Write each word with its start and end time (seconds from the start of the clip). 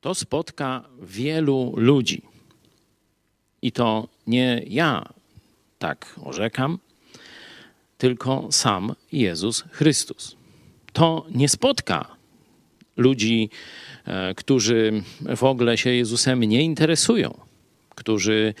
to 0.00 0.14
spotka 0.14 0.84
wielu 1.02 1.74
ludzi. 1.76 2.22
I 3.62 3.72
to 3.72 4.08
nie 4.26 4.62
ja 4.66 5.12
tak 5.78 6.14
orzekam, 6.22 6.78
tylko 7.98 8.48
sam 8.50 8.94
Jezus 9.12 9.64
Chrystus. 9.70 10.36
To 10.92 11.26
nie 11.30 11.48
spotka 11.48 12.16
ludzi, 12.96 13.50
e, 14.04 14.34
którzy 14.34 15.02
w 15.36 15.44
ogóle 15.44 15.78
się 15.78 15.90
Jezusem 15.90 16.44
nie 16.44 16.62
interesują, 16.62 17.40
którzy 17.94 18.54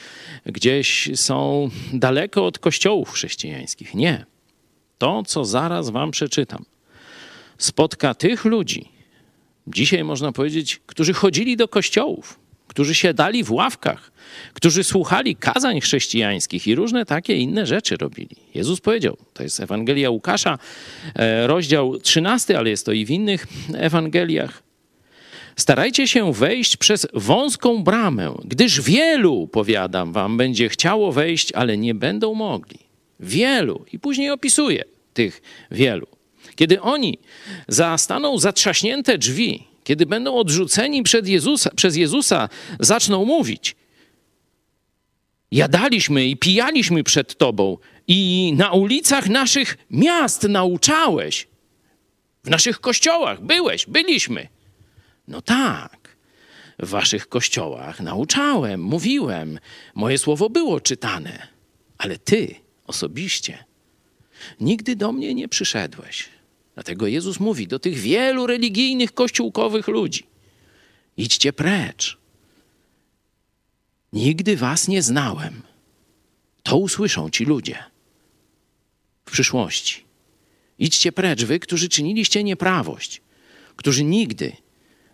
gdzieś 0.46 1.10
są 1.14 1.70
daleko 1.92 2.46
od 2.46 2.58
kościołów 2.58 3.10
chrześcijańskich. 3.10 3.94
Nie. 3.94 4.26
To, 4.98 5.22
co 5.26 5.44
zaraz 5.44 5.90
wam 5.90 6.10
przeczytam, 6.10 6.64
spotka 7.58 8.14
tych 8.14 8.44
ludzi, 8.44 8.99
dzisiaj 9.74 10.04
można 10.04 10.32
powiedzieć, 10.32 10.80
którzy 10.86 11.12
chodzili 11.12 11.56
do 11.56 11.68
kościołów, 11.68 12.38
którzy 12.66 12.94
siadali 12.94 13.44
w 13.44 13.52
ławkach, 13.52 14.12
którzy 14.54 14.84
słuchali 14.84 15.36
kazań 15.36 15.80
chrześcijańskich 15.80 16.66
i 16.66 16.74
różne 16.74 17.06
takie 17.06 17.36
inne 17.36 17.66
rzeczy 17.66 17.96
robili. 17.96 18.36
Jezus 18.54 18.80
powiedział, 18.80 19.16
to 19.34 19.42
jest 19.42 19.60
Ewangelia 19.60 20.10
Łukasza, 20.10 20.58
e, 21.14 21.46
rozdział 21.46 21.98
13, 21.98 22.58
ale 22.58 22.70
jest 22.70 22.86
to 22.86 22.92
i 22.92 23.06
w 23.06 23.10
innych 23.10 23.46
Ewangeliach. 23.74 24.62
Starajcie 25.56 26.08
się 26.08 26.32
wejść 26.32 26.76
przez 26.76 27.06
wąską 27.14 27.84
bramę, 27.84 28.34
gdyż 28.44 28.80
wielu, 28.80 29.46
powiadam 29.46 30.12
wam, 30.12 30.36
będzie 30.36 30.68
chciało 30.68 31.12
wejść, 31.12 31.52
ale 31.52 31.78
nie 31.78 31.94
będą 31.94 32.34
mogli. 32.34 32.78
Wielu. 33.20 33.84
I 33.92 33.98
później 33.98 34.30
opisuje 34.30 34.84
tych 35.14 35.42
wielu. 35.70 36.06
Kiedy 36.56 36.80
oni 36.80 37.18
zastaną 37.68 38.38
zatrzaśnięte 38.38 39.18
drzwi, 39.18 39.66
kiedy 39.84 40.06
będą 40.06 40.36
odrzuceni 40.36 41.02
Jezusa, 41.24 41.70
przez 41.76 41.96
Jezusa, 41.96 42.48
zaczną 42.80 43.24
mówić: 43.24 43.76
Jadaliśmy 45.50 46.26
i 46.26 46.36
pijaliśmy 46.36 47.04
przed 47.04 47.38
Tobą, 47.38 47.76
i 48.08 48.52
na 48.56 48.70
ulicach 48.72 49.28
naszych 49.28 49.78
miast 49.90 50.42
nauczałeś. 50.42 51.48
W 52.44 52.50
naszych 52.50 52.80
kościołach 52.80 53.42
byłeś, 53.42 53.86
byliśmy. 53.86 54.48
No 55.28 55.42
tak, 55.42 56.16
w 56.78 56.88
Waszych 56.88 57.28
kościołach 57.28 58.00
nauczałem, 58.00 58.82
mówiłem, 58.82 59.58
moje 59.94 60.18
słowo 60.18 60.50
było 60.50 60.80
czytane, 60.80 61.48
ale 61.98 62.18
Ty 62.18 62.54
osobiście 62.86 63.64
nigdy 64.60 64.96
do 64.96 65.12
mnie 65.12 65.34
nie 65.34 65.48
przyszedłeś. 65.48 66.28
Dlatego 66.74 67.06
Jezus 67.06 67.40
mówi 67.40 67.68
do 67.68 67.78
tych 67.78 67.98
wielu 67.98 68.46
religijnych, 68.46 69.12
kościółkowych 69.14 69.88
ludzi: 69.88 70.26
idźcie 71.16 71.52
precz. 71.52 72.18
Nigdy 74.12 74.56
was 74.56 74.88
nie 74.88 75.02
znałem. 75.02 75.62
To 76.62 76.76
usłyszą 76.76 77.30
ci 77.30 77.44
ludzie 77.44 77.78
w 79.26 79.30
przyszłości. 79.30 80.04
Idźcie 80.78 81.12
precz, 81.12 81.44
wy, 81.44 81.58
którzy 81.58 81.88
czyniliście 81.88 82.44
nieprawość, 82.44 83.22
którzy 83.76 84.04
nigdy 84.04 84.52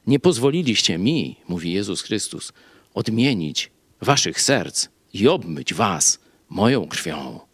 nie 0.07 0.19
pozwoliliście 0.19 0.99
mi, 0.99 1.37
mówi 1.49 1.73
Jezus 1.73 2.03
Chrystus, 2.03 2.53
odmienić 2.95 3.71
waszych 4.01 4.41
serc 4.41 4.89
i 5.13 5.29
obmyć 5.29 5.75
was 5.75 6.19
moją 6.49 6.89
krwią. 6.89 7.46